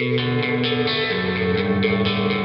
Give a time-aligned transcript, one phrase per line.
[0.00, 0.18] Thank
[2.32, 2.39] you.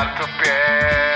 [0.00, 1.09] gato pé.